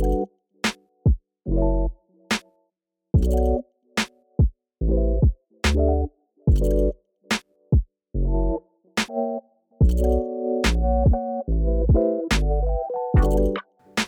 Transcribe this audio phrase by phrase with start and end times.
[0.00, 0.30] こ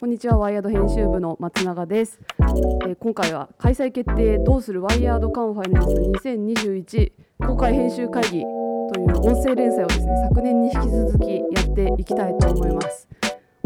[0.07, 7.13] んにちはワイヤード編集部の松永です、えー今回は開催決定どうするワイヤードカンファレンス2021
[7.49, 13.10] 公開編集会議という音声連載をですね昨年に引き続きやっていきたいと思います。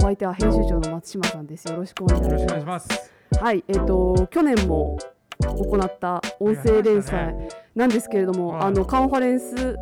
[0.04, 1.66] お相手は編集長の松島さんです。
[1.66, 3.10] よろしくお願いしよろしくおます願いします。
[3.40, 4.98] はいえっ、と去年も
[5.40, 7.48] 行った音声連載ね。
[7.74, 8.66] なんですけれども、はい。
[8.66, 9.78] あのカンファレンス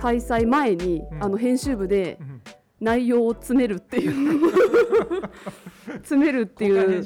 [0.00, 1.24] 開催前に、うん。
[1.24, 2.40] あの編集部でうん。
[2.80, 4.50] 内容を詰めるっていう
[6.00, 7.04] 詰めるっていう。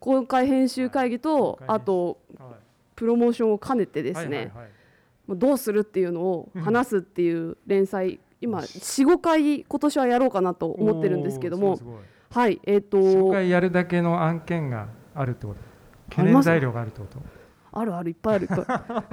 [0.00, 1.20] 公開編集会議。
[1.20, 2.48] と、あとはい。
[2.96, 5.38] プロモーションを兼ねてですね、はいはいはい。
[5.38, 11.78] どうするっていうのをうん話すっていう連載、今45回今年はやろうかなと思ってるんですけども
[12.30, 15.60] はいえっ、すごいと初回やるだけの案件があるってこと？
[16.16, 17.18] 懸念材料があるってこと？
[17.72, 19.04] あるあるいっぱいあるいっぱ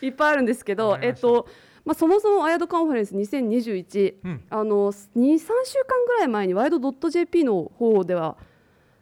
[0.00, 1.46] い いっぱいあるんですけどえっと
[1.84, 4.40] まあ、そもそもワイヤードカンファレンス2021うん。
[4.50, 8.36] あの23週間ぐらい前にワイド .jp の方では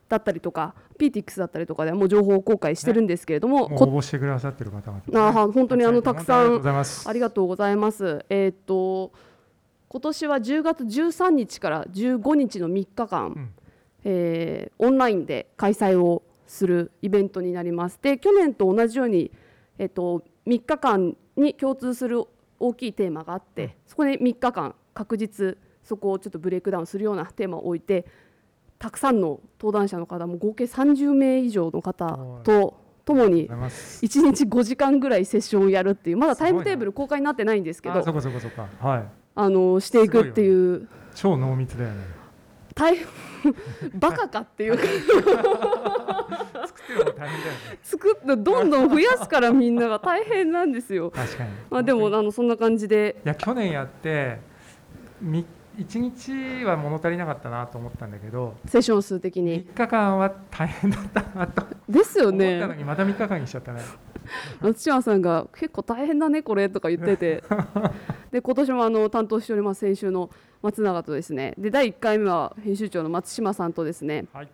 [0.08, 5.28] だったりとか PTX だったりとかではもう情報公開してるんですけれども、こもう応募してくださってる方々。
[5.28, 7.08] あー本当にあのたくさんありがとうございます。
[7.08, 8.24] ありがとうございます。
[8.28, 9.12] えーっと
[9.90, 13.50] 今年は10月13日から15日の3日間、うん
[14.04, 17.98] えーオンラインで開催をするイベントになります。
[18.02, 19.30] で去年と同じように、
[19.78, 22.24] えーっと3日間に共通する
[22.58, 28.04] 大きいテーマがあって、うんそこで3日間確実そこをちょっとブレイクダウンするようなテーマを置いて
[28.78, 34.04] たくさんの登壇者の方も合計30名以上の方とともにありがとうございます。
[34.04, 38.62] 1日5時間ぐらいセッションをやるっていうまだタイムテーブル公開になってないんですけどあそこそこそこ。
[38.80, 39.04] はい。
[39.34, 42.18] あのしていくっていう超濃密だよね。
[42.74, 43.06] 大変
[43.98, 44.84] バカかっていうか
[47.82, 51.10] 作ってどんどん増やすからみんなが大変なんですよ。
[51.10, 51.50] 確かに。
[51.70, 54.38] まあでもあのそんな感じでいや去年やって
[55.20, 55.44] み
[55.78, 62.76] 一日は物足りなかったなと思ったんだけど、セッション数的に3日間は大変だったなと ですよ思ったのね。
[62.76, 63.80] にまた3日間にしちゃったね。
[64.60, 67.42] 松島さんが結構大変だねこれとか言ってて
[68.30, 70.28] で今年もあの担当しております先週の
[70.60, 74.48] 松永とですねで第1回目は編集長の松島さんとですねはい。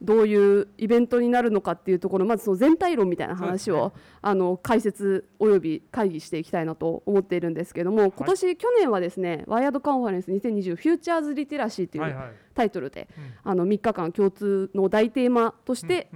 [0.00, 3.92] どういうイベントになるのかっていうところまずその全体論みたいな話を、
[4.22, 12.16] あの解説および会議していきたいなと思っているんですけども今年、去年はですねワイヤードカンファレンス2020フューチャーズリテラシーという。
[12.58, 13.24] タイトルで、うん。
[13.44, 16.10] あの3日間共通の大テーマとして、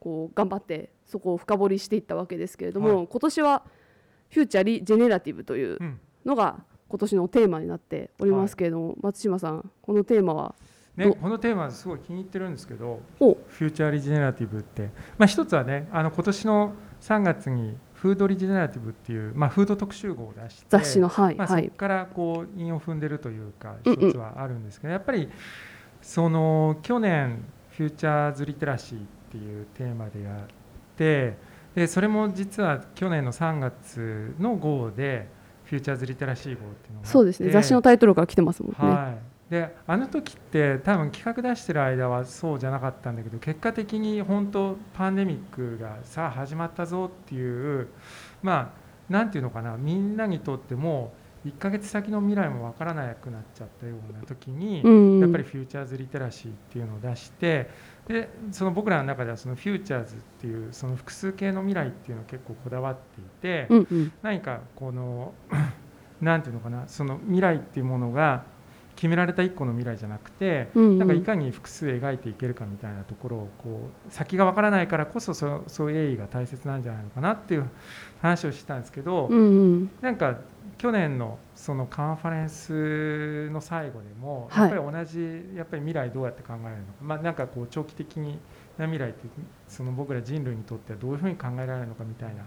[0.00, 3.06] こう頑張ってそこを深掘りしていったわけですけれども、はい。
[3.06, 3.62] 今年は
[4.30, 5.78] フューチャリジェネラティブという
[6.24, 10.56] のが今年のテーマになっておりますけれども、松島さんこのテーマは
[10.96, 21.64] ね、どこのテーマすごい気に入ってるんですけどほフューチャーリジェネラティブって、まあ、一つはねあの今年の3月にフードリジェネラティブっていう、まあ、フード特集号を出して雑誌のはい、まあ、はい。
[21.64, 25.28] そこからこう韻を踏んでるというか一つはあるんですけど、やっぱり
[26.00, 29.00] その去年フューチャーズリテラシーっ
[29.32, 30.46] ていうテーマでやっ
[30.96, 31.36] て
[31.74, 35.28] でそれも実は去年の3月の号で
[35.64, 37.50] フューチャーズリテラシー号っていうのがそうですね。
[37.50, 38.76] 雑誌のタイトルから来てますもんね。
[38.78, 47.88] はい、であの時って多分企画出してる間はそうじゃなかったんだけど結果的に本当パンデミックがさあ始まったぞっていう
[48.42, 48.72] ま
[49.08, 51.12] あなんていうのかなみんなにとっても
[51.46, 55.20] 1ヶ月先の未来もわからなくなっちゃったような時に、うん。
[55.20, 57.68] やっぱりフューチャーズリテラシーっていうのを出して
[58.08, 64.12] でその僕らの中ではそのフューチャーズっていうその複数形の未来っていうのを結構こだわっていて、うんうん。
[64.22, 65.34] 何かこの
[66.20, 68.44] なんていうのかなその未来っていうものが
[68.96, 70.98] 決められた一個の未来じゃなくて、うんうん。
[70.98, 77.68] なんかいかに複数描いていけるかみたいなところをこう先がわからないからこそそうそういう鋭意が大切なんじゃないのかなっていう
[78.22, 79.42] 話をしてたんですけど、うんう
[79.76, 79.90] ん。
[80.00, 80.38] なんか
[80.78, 84.70] 去年のそのカンファレンスの最後でもはい。
[84.70, 88.16] やっぱり同じやっぱり未来どうやって考えるのか、まあ、なんかこう長期的
[88.78, 89.28] な未来って
[89.68, 92.44] その僕ら人類にとってはどういうふうに考えられるのかみたいな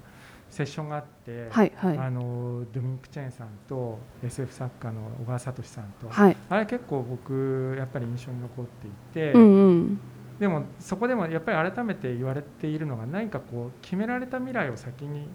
[0.49, 1.97] セッションがあって、はいはい。
[1.97, 6.37] あのドミニク・チェーンさんと SF 作家の小川聡さんと、はい。
[6.49, 9.99] あれ結構僕やっぱり印象に残っていて、うんうん。
[10.39, 15.27] でもそこでもやっぱり改めて言われているのが何かこう決められた未来を先に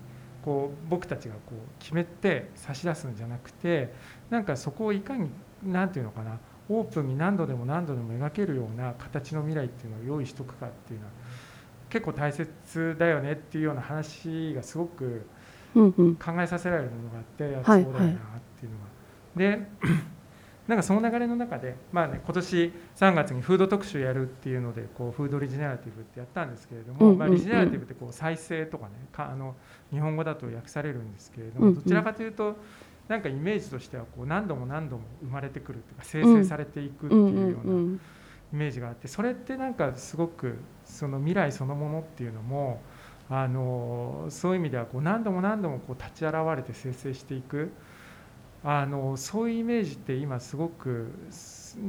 [0.45, 3.93] こう僕たちがこう決めて差し出すんじゃなくて
[4.31, 5.29] なんかそこをいかに
[5.65, 6.39] 何て言うのかな
[6.69, 11.13] オープンに何度でも何度でも描けるような形の未来っていうのを用意しとくかっていうのは
[11.93, 15.27] 結構大切だよねっていうような話がすごく
[15.75, 15.93] 考
[16.41, 18.17] えさせられるものがあって、そうだよなっ
[18.59, 19.59] ていうのが。
[19.59, 19.67] で
[20.69, 27.19] なんかその流れの中で、まあね、今年3月にフード特集やるっていうのでこうフードリジナリティブってやったんですけれども、うんうんうん。
[27.19, 29.55] まあ、リジナリティブってこう再生とかねかあの
[29.91, 31.75] 日本語だと訳されるんですけれども、うんうん。
[31.75, 32.57] どちらかというと
[33.09, 38.01] なんかイメージとしてはこう何度も何度も生まれてくるというか生成されていくっていうようなん。
[38.53, 40.59] イメージがあってそれってなんかすごく
[40.93, 42.81] その未来そのものっていうのも
[43.31, 47.73] あのそういう意味ではこう何度も何度もこう立ち現れて生成していく
[48.65, 51.11] あのそういうイメージって今すごく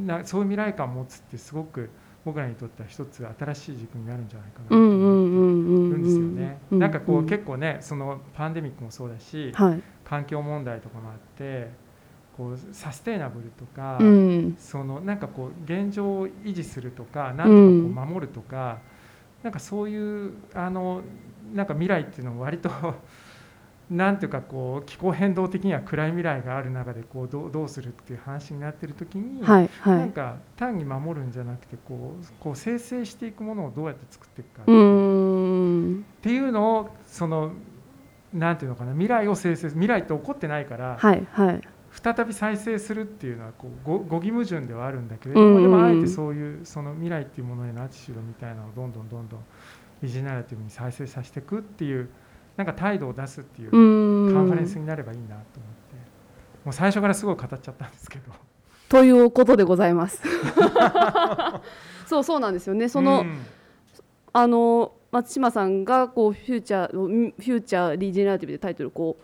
[0.05, 1.89] なそういう未来感を持つってすごく
[2.25, 6.57] 僕らにとっては一つ新しい軸になるんじゃないかなとうんう思ってんうんうんるんですよね。
[6.71, 11.71] なんかこう結構ねそのパンデミックもそうだしはい環境問題とかもあって
[12.38, 18.79] こうサステイナブルとか、うんそのなんかこう現状を維持するとかなんとかこう守るとか、
[19.44, 21.01] なんかそういうあの
[21.54, 22.69] なんか未来っていうのは割と
[23.92, 29.98] なんていうかこう気候変動的には暗い未来がある中でこうどうどうするっていう話になってる時に、はいはい。
[30.00, 34.72] なんか単に守るんじゃなくてこうこう生成していくものをどうやって作っていくかって
[36.30, 36.51] いう。
[36.51, 37.51] のをその
[38.34, 41.62] なんていうのかな未来を生成未来って起こってないから、はいはい
[42.01, 49.40] 再び再生するっていうのはこうご語義矛盾ではあるんだけれども、でもあえてそういうその未来っていうものへのアティチュードみたいなのをどんどんどんどん
[50.01, 52.10] ビジナリティブに再生させていくっていう
[52.57, 55.54] なんか態度を出すっていううカンファレンスになればいいなと思って
[56.66, 58.31] もう最初からすごい語っちゃったんですけど。
[58.89, 60.22] ということでございます
[62.06, 62.89] そうそうなんですよね。
[62.89, 63.39] その、うん。
[64.34, 69.24] あの松島さんがこう Future Future Regenerative でタイトルこう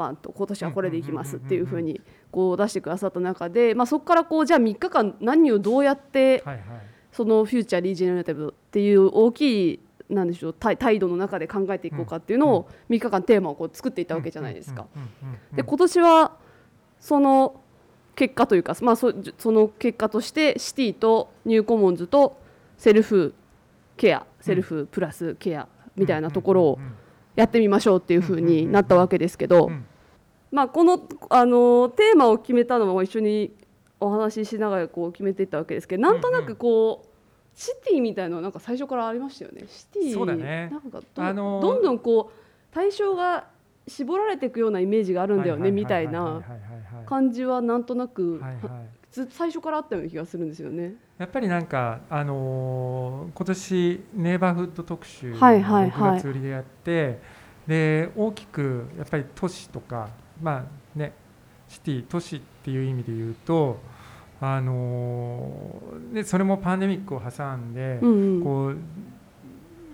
[0.00, 2.00] バンと今年はこれでいきますっていうふうに
[2.30, 6.42] こう出してくださった中で、まあ、そこからこうじゃあ3日間何をどうやって
[7.12, 14.86] その Future Regenerative っていう大きいなんでしょう態態度の中で考えていこうかっていうのを3日間テーマをこう作っていったわけじゃないですか。
[15.52, 16.32] で今年は
[16.98, 17.60] その
[18.16, 22.40] 結果というか、まあ、そその結果として City と New Commons と
[22.76, 23.34] セルフ
[23.96, 26.78] ケアセルフプラスケアみたいなところを
[27.36, 29.84] やってみましょうっていうふうになったわけですけど、うん
[30.50, 33.54] まあ、このあのテーマを決めたのも一緒に
[34.00, 37.08] お話ししながらこう決めていったわけですけどなんとなくこう、
[37.54, 39.64] シティみたいなのはなんか最初からありましたよね。
[39.68, 40.70] シティそうだね。
[40.70, 43.48] なんかど,、あのーどんどんこう対象が
[43.86, 46.50] 絞られていくようなイメージがあるんだよねみたいなはいはいはい。
[46.50, 46.60] はい
[46.94, 48.60] はい感じはなんとなく、はいはい。
[49.10, 50.94] ず最初からあったような気がするんですよね。
[51.18, 56.10] やっぱりなんか、あのー今年ネイバーフッド特集をはいはいはい。
[56.12, 57.18] 6月売りでやって、
[57.66, 60.08] で大きくやっぱり都市とか、
[60.42, 61.12] まあね、
[61.68, 63.80] シティ都市っていう意味で言うと、
[64.40, 68.42] あのーでそれもパンデミックを挟んで、うんうん。
[68.42, 68.76] こう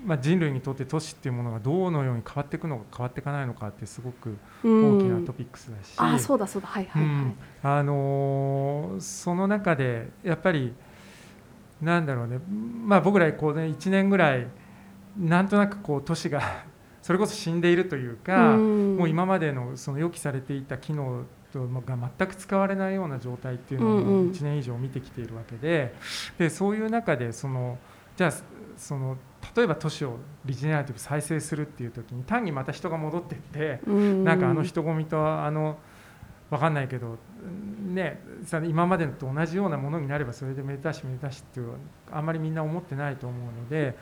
[0.06, 5.94] まあ、人類にとって都市っていうものがどのように変わっていくのか変わっていかないのかってすごく大きなトピックスだし。
[5.96, 6.68] あそうだそうだ。
[6.68, 7.12] はいはいはい。
[7.12, 7.34] うん。
[7.62, 10.72] あのーその中でやっぱり
[11.82, 12.38] なんだろうね、
[12.86, 14.46] まあ、僕らこう、ね、1年ぐらい
[15.18, 16.64] なんとなくこう都市が
[17.06, 21.22] それこそ死んでいるというか、んもう今までのその予期されていた機能
[21.52, 25.94] とが全く使われないような状態っていうのをうんうん1年以上見てきているわけで
[26.36, 27.78] でそういう中でその
[28.16, 28.32] じゃあ
[28.76, 29.16] その
[29.54, 33.80] 例えば都市をリジェネラティブ再生するっていう時に単にまた人が戻っていって。
[33.86, 35.78] なんかあの人混みとあの
[36.50, 37.18] わかんないけど
[37.92, 41.72] ねさ今までと同じようなものになればそれでめでたしめでたしっていう
[42.10, 43.96] あんまりみんな思ってないと思うので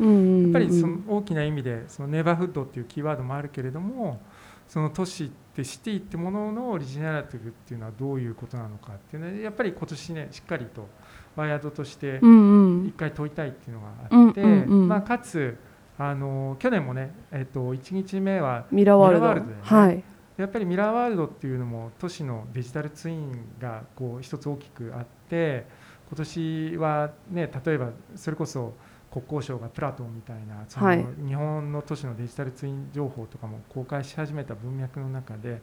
[0.44, 4.20] やっぱりその大きな意味でそのネイバーフッドっていうキーワードもあるけれども
[4.68, 10.88] その都市ってシティってもののオリジナリティブっていうのはどういうことなのかっていうのはやっぱり今年ねしっかりと
[11.36, 12.86] ワイヤードとしてうんうん。
[12.88, 15.56] 一回問いたいっていうのがあって、うんうんうんまあ、かつ
[15.98, 19.26] あの去年もね、えっと、1日目はミラーワールド。
[19.26, 19.62] ミラーワールドだよね。
[19.64, 25.66] はいやっぱりミラーワールドっていうのも都市のデジタルツインがこう一つ大きくあって
[26.08, 28.74] 今年はね例えばそれこそ
[29.12, 31.06] 国交省がプラトンみたいなそのはい。
[31.24, 35.62] 日本の都市のデジタルツイン情報とかも公開し始めた文脈の中で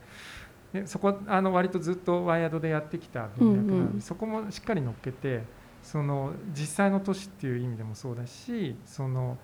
[0.71, 4.01] でそこあの割とずっとワイヤードでやってきた文脈なので、うんうん。
[4.01, 5.43] そこもしっかり乗っけて
[5.83, 9.37] その実際の都市っていう意味でもそうだしその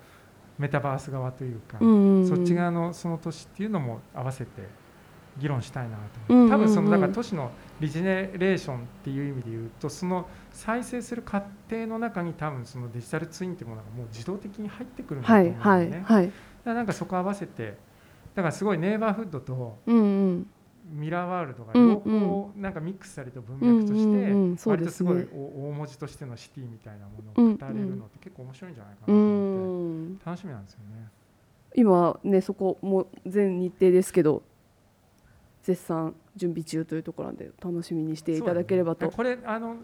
[0.58, 2.28] メタバース側というか、うんうんうん。
[2.28, 4.62] そっち側のその都市っていうのも合わせて
[5.38, 16.02] 議論したいなとうん多分そのだから都市のリジェネレーションっていう意味で言うとその再生する過程の中に多分そのデジタルツインっていうものがもう自動的に入ってくるんだとはい思うんだよね。
[16.04, 17.76] はいはいだからなんかそこ合わせて
[18.34, 20.00] だからすごいネイバーフッドとうんう
[20.32, 20.46] ん
[20.90, 27.12] ミラーワールドがうん両方なんかミックスされた文脈として割とすごい大文字としてのシティみたいなも
[27.44, 30.12] のを語れるのって結構面白いんじゃないかなとう思って。
[30.14, 30.18] ん。
[30.24, 31.08] 楽しみなんですよね。
[31.74, 34.42] 今ねそこも全日程ですけど
[35.68, 39.12] 絶賛準備中というところなんで楽しみにしていただければと、ね。
[39.14, 39.76] これあの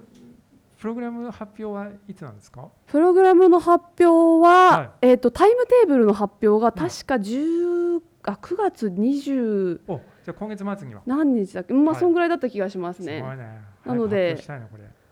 [0.81, 2.69] プログラム発表はいつなんですか？
[2.87, 4.05] プログラムの発表
[4.43, 4.91] は、はい。
[5.03, 11.03] えー、とタイムテーブルの発表が確か10、あ9月20おじゃあ今月末には。
[11.05, 11.75] 何日だっけ？
[11.75, 12.01] まあ、はい。
[12.01, 13.23] そんぐらいだった気がしますね。
[13.23, 13.61] すね。
[13.85, 14.43] なので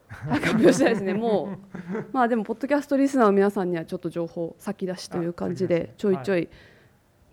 [0.08, 1.12] 発表したいですね。
[1.12, 1.58] もう
[2.12, 6.48] まあでもポッドキャストリスナーの皆さんにはちょっと情報先出しという感じでちょいちょい、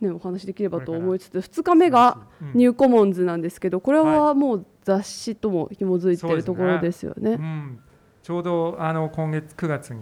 [0.02, 2.52] ね、お話できればと思いつつ2日目がうん。
[2.54, 7.32] ニューコモンズなんですけどこれははもう雑誌とも紐づいてるところですよね。
[7.32, 7.80] うん、
[8.24, 10.00] ちょうどあの今月9月に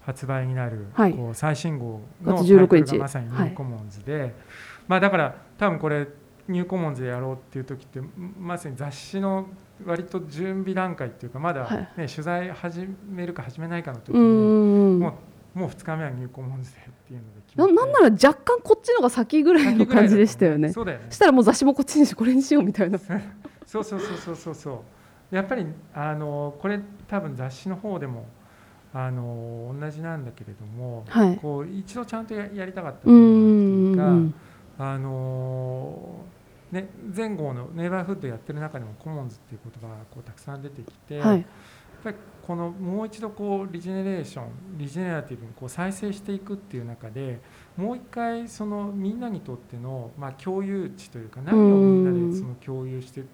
[0.00, 1.14] 発売になる、はい。
[1.14, 4.34] こう最新号の9月16タイトル日がまさにニューコモンズで、
[4.88, 6.06] まあだから多分これ
[6.48, 8.00] ニューコモンズでやろうっていう時って
[8.38, 9.46] まさに雑誌の
[9.84, 11.78] 割と準備段階っていうかまだ、はい。
[11.78, 15.12] ね取材始めるか始めないかの時うんに、もう
[15.56, 20.70] もう2日目はニューコモンズでっていうので決ななんなら若干こっちのが先ぐらいの感じでしたよね。
[20.70, 22.98] そうだよねそしたらもう雑誌もこっちにしてこれにしようみたいな。
[22.98, 23.18] そう
[23.64, 24.84] そうそうそうそうそ
[25.32, 28.26] うやっぱりあのこれ多分雑誌の方でも
[28.92, 31.38] あの同じなんだけれども、はい。
[31.38, 34.34] こう一度ちゃんとややりたかったってういうんのがうんうん
[34.78, 36.20] あの
[36.70, 41.46] ね、前後のネイバーフッドやってる中でもコモンズっていう言葉がこうたくさん出てきて、はい。
[42.02, 47.40] ぱりこのもう一度こうリジェネレーションリジェネラティブにこう再生していくっていう中で
[47.76, 53.24] もう一回そのみんなにとっての、まあ、共有値というか何をみんなでその共有して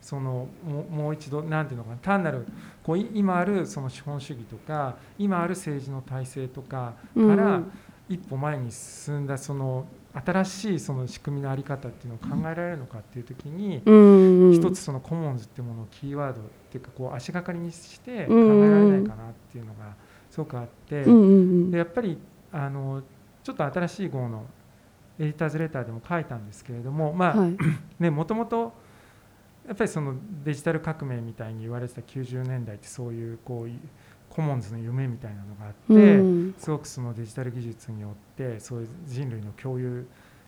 [0.00, 0.48] その
[0.90, 2.46] もう一度何ていうのかな単なる
[2.82, 7.72] こうい今あるその資本主義とか今ある政治の体制とかからうん
[8.14, 13.82] 一歩前に進んだその新しいその仕組みの在り方っていうのを考えられるのかっていう時に
[14.54, 19.94] 一つそのコモンズっていうものをキーワードっていうかこう足がかりにして考えられないかなっていうのが
[20.30, 22.18] すごくあってでやっぱり
[22.52, 23.02] あの
[23.42, 24.44] ちょっと新しい号の
[25.18, 27.56] エディターズレターでも書いたんですけれどもまあはい。
[27.98, 28.72] ねもともと
[29.66, 33.70] やっぱりそのデジタル革命みたいに言われてた90年代ってそういうこう
[34.34, 40.06] コモンズの夢みたいなのがあって、うんすごくそのデジタル技術によってそういう人類の共有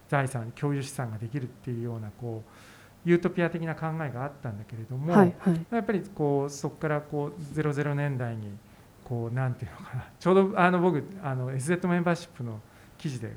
[0.08, 5.66] 財産共有資産ができるっていうようなこうユートピア的な考えがあったんだけれども、はいはい。
[5.70, 8.56] やっぱりこうそこからこう00年代に
[9.04, 12.60] こうなんていうのかな ちょうどあの僕あの SZ メンバーシップの
[12.96, 13.32] 記事で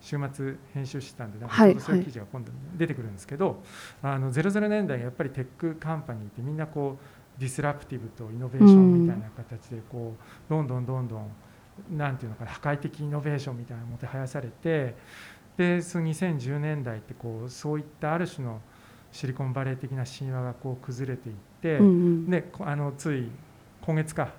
[0.00, 3.62] 週末編集してたんでなんかそういう記事が今度出てくるんですけど、
[4.02, 11.28] あの00年代やっぱりテックカンパニーってみんなこう disruptive とイノベーションみたいな形でこうどんどんどんどん
[11.90, 14.94] なんていうのかな破壊的イノベーションみたいなのもてはやされて
[15.56, 18.60] でその2010年代ってこうそういったある種の
[19.10, 22.30] シリコンバレー的な神話がこう崩れていって、うんうん。
[22.30, 23.28] ね、こあのつい
[23.84, 24.32] 今月か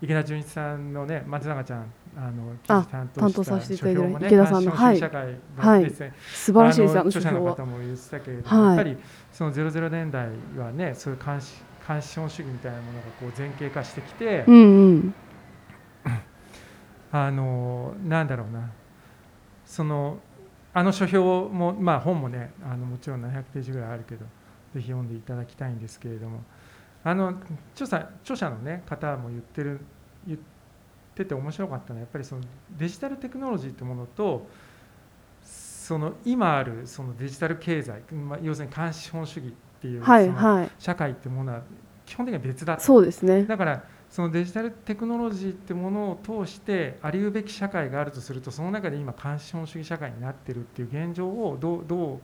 [0.00, 8.76] 池田純一さんのね松永ちゃんあの担当したさせていただいて書評もね池田さんのファッション主義社会はいがですね素晴らしいです著者の方も言ってたけれども、はい。
[8.76, 8.96] やっぱり
[9.32, 11.54] その00年代はねそういう監視
[11.90, 15.14] 監視資本主義みたいなものがこう前傾化してきて、うんうん。
[17.10, 18.70] あのなんだろうな。
[19.64, 20.18] その
[20.72, 24.24] あの書評も、まあ、本もねあのもちろん700ページぐらいあるけど
[24.72, 26.42] ぜひ読んでいただきたいんですけれども。
[27.02, 27.34] あの
[27.74, 29.80] 著者著者の、ね、方も言ってる
[30.26, 30.40] 言っ
[31.14, 32.42] てて面白かったのはやっぱりその
[32.76, 34.46] デジタルテクノロジーというものと
[35.42, 40.70] その今あるそのデジタル経済、まあ、要するに監視資本主義っていう、はいはい。
[40.78, 41.62] 社会っていうものは
[42.04, 42.82] 基本的には別だと。
[42.82, 43.44] そうですね。
[43.44, 52.20] だからそのデジタルテクノロジーってものを通してありうべき社会があるとするとその中で今監視資本主義社会になってるっていう現状をどうど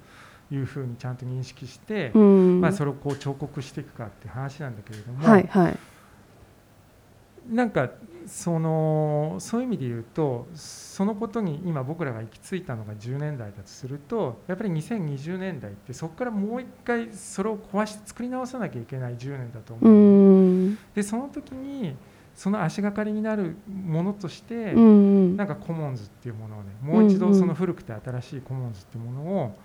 [0.51, 2.61] ういうふうにちゃんと認識して、うん。
[2.61, 5.79] まあ、それをこう彫刻していくかっていう話なんだけれども、はいはい
[7.51, 7.91] なんか
[8.27, 19.89] そのそういう意味で言うとそのことに今僕らが行き着いたのが10年代だとするとやっぱり2020年代ってそこからもう一回それを壊して作り直さなきゃいけない10年だと思う。
[19.89, 20.69] う。
[20.71, 20.79] ん。
[20.95, 21.97] でその時に
[22.35, 29.59] その足がかりになるものとして、うんなんかコモンズっていうものをねもう一度その古くて新しいコモンズっていうものを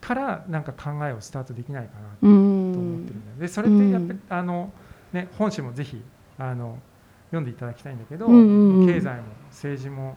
[0.00, 4.72] からなんか考えをスタートできないかなうと思ってるんんだよでそれってやっぱりあの、
[5.12, 6.02] ね、本誌もぜひ
[6.38, 6.78] あの
[7.26, 8.86] 読んでいただきたいんだけど、うんうんうん。
[8.86, 10.16] 経済も政治も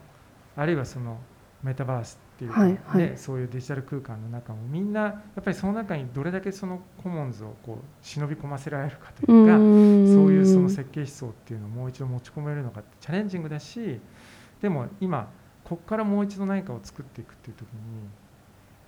[0.56, 1.18] あるいはその
[1.64, 3.02] メタバースっていうか、はいはい。
[3.12, 14.00] ね、そういうデジタル空間の中もみんなやっぱりその中にどれだけそのコモンズをこう忍び込ませられるかというか、そういうその設計思想っていうのをもう一度持ち込めるのかってチャレンジングだし
[14.62, 15.30] でも今
[15.64, 17.78] ここからもう一度何かを作っていくっていう時に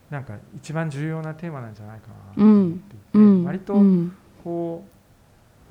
[0.10, 3.44] なんか一番重要なテーマなんじゃないかなと思っていて、うん。
[3.44, 4.16] 割とうん。
[4.44, 4.99] こう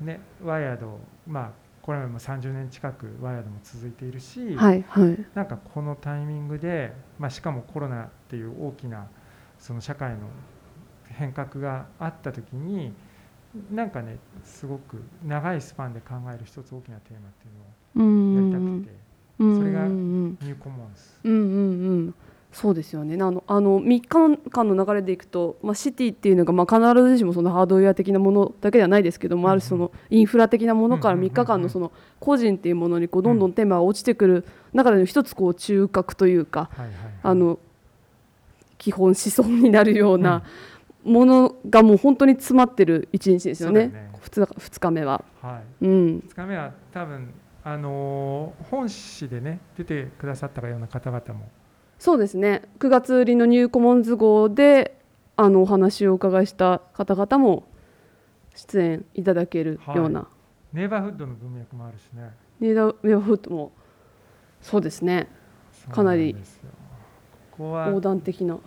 [0.01, 1.51] ねワイヤードまあ
[1.81, 5.25] これまでも30年近くワイヤードも続いているし、はいはい。
[5.33, 9.07] なんかこのタイミングで、まあ、しかもコロナっていう大きな
[9.57, 10.17] その社会の
[11.07, 12.93] 変革があった時に
[13.71, 21.01] なんかねすごく長いスパンで考える一つ大きなテーマっていうのをやりたくて、それがニューコモンズ。
[21.23, 21.78] うんうんうん
[22.51, 23.15] そうですよね。
[23.15, 36.69] あのあの3日間の流れでいくと、まあ、シティっていうのが、まあ、必ずしもそのハードウェア的なものだけではないですけども、うんうん、あるそのインフラ的なものから3日間のその個人っていうものにこうどんどんテーマが落ちてくる中での一つこう中核というか、
[37.21, 37.59] あの
[38.77, 40.43] 基本思想になるような
[41.03, 44.11] ものがもう本当に詰まってる一日ですよね、ね。
[44.23, 45.23] 2, 2日目は。
[45.41, 45.85] はい。
[45.85, 51.49] うん、2日目は多分あの本誌でね出てくださったような方々も
[51.99, 52.63] そうですね。
[52.79, 54.97] 9月売りのニューコモンズ号で
[55.35, 57.67] あのお話をお伺いした方々も
[58.55, 60.27] 出演いただけるような、は
[60.73, 62.31] い、ネイバーフッドの文脈もあるしね。
[62.61, 63.71] ネイバーフッドも
[64.61, 65.27] そうですね。
[65.91, 66.35] かなり
[67.57, 68.57] 横断的な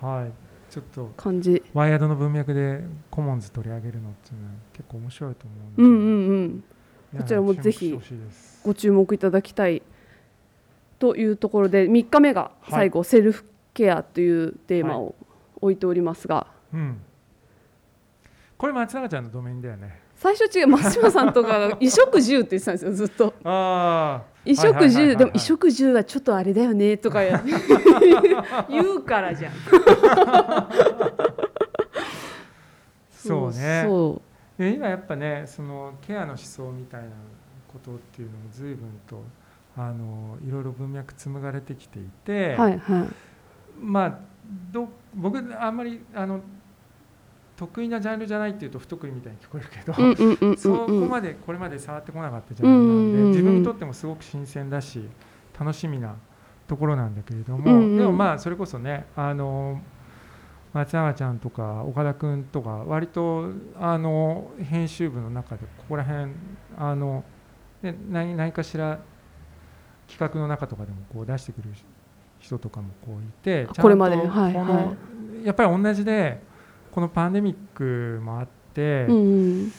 [0.00, 0.72] はい。
[0.72, 1.62] ちょっと感じ。
[1.72, 6.64] ワイヤードの文脈でコモンズ取り上げるのっていうのは結構面白いと思ううんうん
[7.14, 7.18] うん。
[7.18, 7.96] こちらもぜひ
[8.64, 9.82] ご注目いただきたい
[10.98, 15.14] というところで3日目が最後、セルフケアというテーマを
[15.60, 17.00] 置いておりますが、うん、
[18.56, 20.00] これ松永ちゃんのドメインだよね。
[20.16, 23.34] 最初違う松島さんとか衣食住って言ってたんですよずっと。
[23.44, 29.52] あ衣食住でも衣食住はちょっとあれだよねとか言うからじゃん。
[33.12, 33.84] そうね。
[33.86, 34.22] そ
[34.58, 37.08] う今やっぱねそのケアの思想みたいな
[37.70, 39.22] ことっていうのも随分と
[39.76, 43.08] あのいろいろ文脈紡がれてきていて、はいはい、
[43.80, 44.18] まあ
[44.72, 46.40] ど僕あんまりあの
[47.56, 55.08] 得意なジャンルじゃないっていうと不得意みたいに聞こえるけど、そこまでこれまで触ってこなかったジャンルなんで、自分にとってもすごく新鮮だし
[55.58, 56.16] 楽しみな
[56.68, 59.80] ところなんだけれども、うんうん、でもまあそれこそねあの
[60.74, 66.32] 松永ちゃんとか岡田君とか割とあの編集部の中でここら辺
[66.76, 67.24] あの
[68.10, 69.00] 何何かしら
[70.08, 71.70] 企画の中とかでもこう出してくる
[72.38, 74.96] 人とかもこういてこれまで、はいは
[75.42, 76.40] い、やっぱり同じで
[76.92, 79.72] このパンデミックもあって、うん、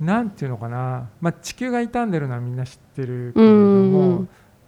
[0.00, 4.26] なんていうのかな、まあ、地球が傷んでるのはみんな知ってるけれども、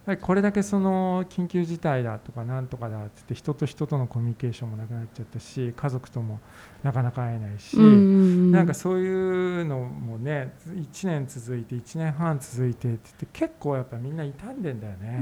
[0.09, 6.39] ぱりこれだけその緊急事態だとかなんとかだってって人と人とのコミュニケーションもなくなっちゃったし家族とも
[6.81, 15.19] なかなか会えないし、なんかそういうのもね1年続いて1年半続いてって結構やっぱみんな傷んでんだよね。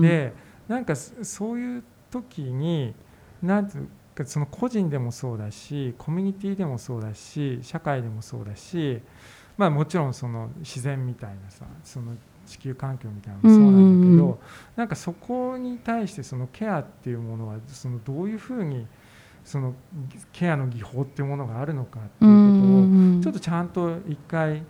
[0.00, 0.32] で
[0.66, 2.94] なんかそういう時に
[3.42, 3.68] なん
[4.14, 9.02] かその個人でもそうだしコミュニティでもそうだし社会でもそうだし
[9.58, 12.12] まあもちろんその自然みたいなさその
[12.46, 14.40] 地球環境みたいなのもそうなんだけど、
[14.76, 18.86] なんかそこに対してそのケアっていうものはそのどういうふうに
[19.44, 19.74] その
[20.32, 24.62] ケアの技法っていうものがあるのかっていうことをちょっとちゃんと一回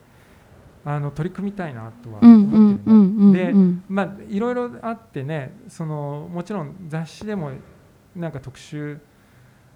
[0.84, 3.72] あの取り組みたいなとは思ってるの。
[3.74, 7.52] でまあいろいろあってねそのもちろん雑誌でも
[8.14, 8.98] なんか特集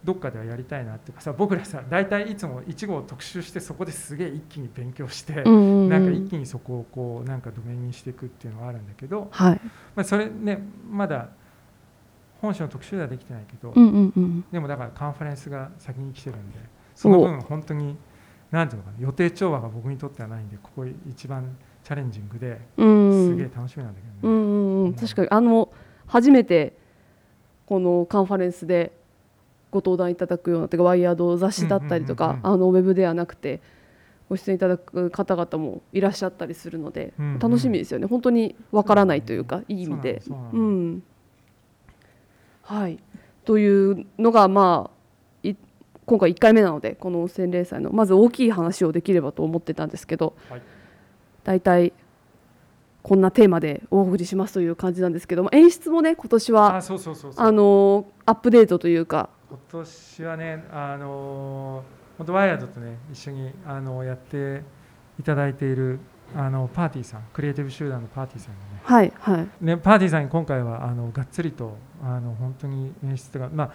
[0.03, 9.61] どっかではやりたいなっていうかさ僕らさ大体いつも1号を特集してそこですげえ一気に勉強して、なんか一気にそこをこうなんかドメインにしていくっていうのはあるんだけど、はい、
[9.95, 11.29] まあ、それねまだ
[12.41, 13.75] 本誌の特集ではできてないけど、
[14.51, 16.59] でもだからカンファレンスが先に来てるんで
[16.95, 17.97] その分本当に
[18.51, 24.19] 何ていうのかな予定調和が僕にとってはないんでここ一番チャレンジングですげえ楽しみなんだけどね。
[24.23, 24.85] うんうん。
[24.85, 25.71] うん、確かにあの
[26.07, 26.77] 初めて
[27.67, 29.00] このカンファレンスで
[29.71, 33.61] ご登壇いただくようなというかワイヤード雑誌だったりとか、あのウェブではなくて
[34.29, 38.07] ご出演いただく方々もいらっしゃったりするので、うんうん、楽しみですよね。
[38.07, 40.23] 本当にわからないというか、いい意味で。
[40.53, 41.03] うん、
[42.63, 42.99] はい。
[43.45, 45.01] というのがまあ
[46.11, 50.63] 今回1回目なのでこの温泉零祭のまず大きい話をできればと思ってたんですけど、はい、
[51.45, 51.93] 大体
[53.03, 56.83] こんなテーマでお送りしますという感じなんですけども演出もね今年は
[57.37, 61.83] あのアップデートというか今年はねあの
[62.17, 64.63] 本当ワイヤードとね一緒にあのやって
[65.19, 65.99] いただいている
[66.37, 69.49] あのパーティーさんクリエイティブ集団のパーティーさんがね,、はいはい。
[69.61, 73.73] ねパーティーさんに今回はあのがっつりとあの本当に演出がまあ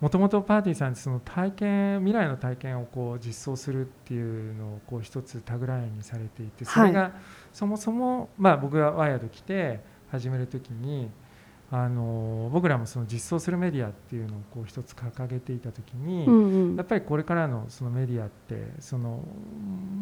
[0.00, 7.12] もともとパーティーさんその体験未来の体験をこう実装するっていうのをこう一つタグラインにされていてそれが
[7.52, 11.10] そもそも、まあ、僕がワイヤード来て始める時に
[11.76, 16.34] あの僕らもその実装するメディアっていうのをこう一つ掲げていた時に、うん
[16.70, 19.24] うん、やっぱりこれからのそのメディアってその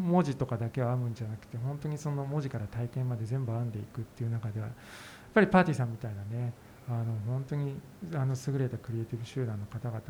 [0.03, 4.77] 文字とかだけを編むんじゃなくて本当にその文字から体験まで全部編んでいくっていう中ではやっ
[5.33, 6.53] ぱりパーティーさんみたいなね
[6.91, 7.81] あの本当に
[8.17, 10.03] あの優れたクリエイティブ集団の方々っ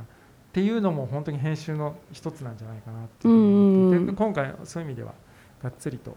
[0.53, 5.15] ていうのも本当に編集の一つなんじゃないかなっていううふうにんうん今回そういう意味では
[5.63, 6.17] がっつりと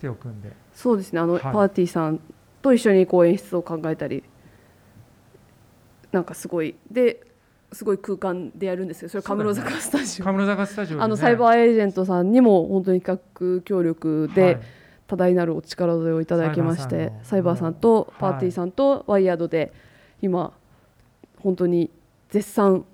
[0.00, 1.18] 手を組んでそうですね。
[1.18, 2.20] あの、はいパーティーさん
[2.62, 4.22] と一緒にこう演出を考えたり
[6.12, 7.24] なんかすごいで
[7.72, 14.60] すごい空間でやるんですけどそれカムロ坂スタジオ、神室坂スタジオで、ね、あのサイバーエージェントさんにも本当に企画協力で、はい。
[15.12, 19.70] 多大なるお力添えをいただきましてササイバーさんとはいパーティーさんとワイヤードで
[20.22, 20.54] 今
[21.40, 21.90] 本当に
[22.30, 22.86] 絶賛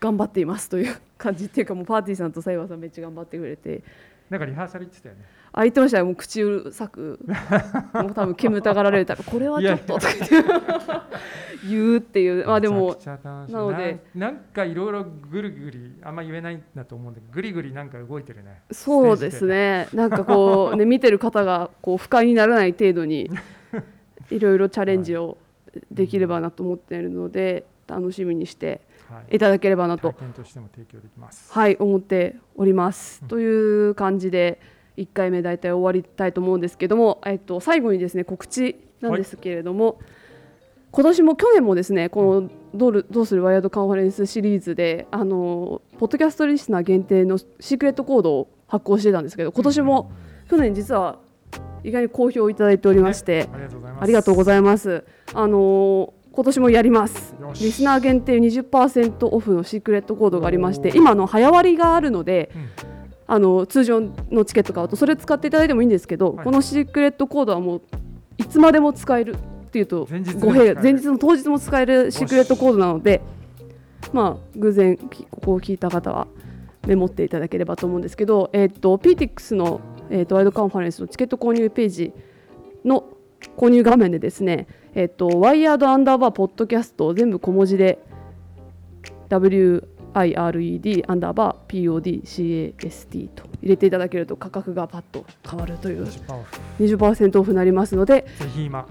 [0.00, 3.82] 頑張っていますという感じっていうかもうパーティーさんとサイバーさんめっちゃ頑張ってくれて。
[4.30, 5.20] なんかリハーサル言ってたよね
[5.58, 6.04] あ言ってましたよ。
[6.04, 7.18] もう口うるさく。
[7.94, 9.94] もう多分煙たがられたらこれはちょっと。
[9.94, 11.06] とか言って
[11.66, 12.46] 言うっていう。
[12.46, 13.46] まあでもな。
[13.48, 14.04] ので。
[14.14, 18.60] ななんかいろいろぐるぐりあんま言えないんだと思うんでぐりぐりなんか動いてるね。
[18.70, 19.88] そうですね。
[19.94, 23.30] なんかこうね見てる方がこう不快にならない程度に
[24.30, 25.38] いろいろチャレンジを
[25.90, 29.36] できればなと思っているので楽しみにしてはい。
[29.36, 30.12] いただければなと。
[30.12, 31.50] 体験としても提供できます。
[31.50, 33.20] はい思っております。
[33.22, 33.28] うん。
[33.28, 34.60] という感じで
[34.96, 40.00] 1回目大体終わりたいと思うんですけども、えっと、最後にですね告知なんですけれども、
[40.90, 50.10] 今年も去年もですねこのどうるどうするワイヤードカンファレンスシリーズであのポッドキャストリスナー限定のシークレットコードを発行してたんですけど今年も
[50.48, 51.18] 去年実は
[51.84, 54.02] 意外に好評いただいておりまして、ありがとうございます。
[54.02, 55.04] ありがとうございます。
[55.34, 57.34] あのー今年もやります。
[57.58, 62.95] リスナー限定20%オフのシークレットコードがありまして今の早割があるので、うん
[63.26, 66.44] あの通常のチケット買うとそれ使っていただいてもいいんですけど、はい。
[66.44, 67.82] このシークレットコードはもう
[68.38, 73.20] いつまでも使えるっていうと前日の当日も使えるシークレットコードなので、
[74.12, 76.28] まあ偶然きここを聞いた方は
[76.86, 82.12] メモっていただければと思うんですけど、えっ、と PTX のえっ、とワイドカンファレンスのチケット購入ページ
[82.84, 83.04] の
[83.56, 87.98] 購入画面でですね、えっ、とワイヤードアンダーバーポッドキャストを全部小文字で
[90.16, 98.86] WIRED アンダーバー PODCAST と入れていただけると価格がパッと変わるという10%オフ20%オフになりますのでぜひ今。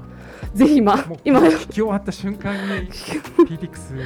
[0.53, 4.01] ぜひ今今聞き終わった瞬間に PTX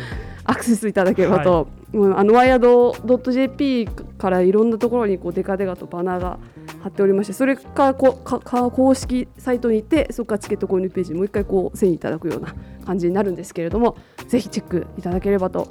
[0.46, 2.94] アクセスいただければと、うんあのワイヤード
[3.32, 6.40] .jp からいろんなところにこうデカデカとバナーが
[6.82, 12.54] 貼っておりましてそれからこうかか公式サイトに行ってそこからチケット購入ページにもう一回こう遷移いただくような
[12.86, 15.68] 感じになるんですけれどもぜひチェックいただければと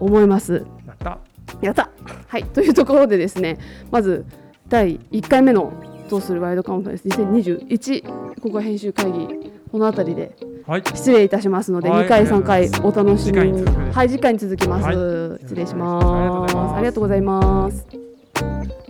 [0.00, 0.64] 思います。
[0.86, 1.18] やった。
[1.60, 1.90] やった。
[2.28, 2.44] はい。
[2.44, 3.58] というところでですね
[3.90, 4.24] まず
[4.68, 5.72] 第1回目の
[6.10, 7.08] 「どうするワイドカウントです。
[7.08, 9.28] 2021ここは編集会議
[9.70, 10.82] この辺りではい。
[10.94, 12.06] 失礼いたしますので、はい。
[12.06, 13.64] 2回3回お楽しみに。
[13.92, 14.08] はい。
[14.08, 15.38] 次回に続きます、はい。
[15.40, 16.74] 失礼しよろしくお願いしますます。
[16.76, 18.83] ありがとうございます